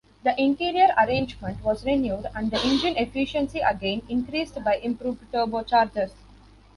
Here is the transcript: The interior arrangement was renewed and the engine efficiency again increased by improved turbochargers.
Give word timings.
The 0.23 0.33
interior 0.41 0.87
arrangement 0.99 1.63
was 1.63 1.85
renewed 1.85 2.25
and 2.33 2.49
the 2.49 2.59
engine 2.65 2.97
efficiency 2.97 3.59
again 3.59 4.01
increased 4.09 4.55
by 4.63 4.77
improved 4.77 5.31
turbochargers. 5.31 6.09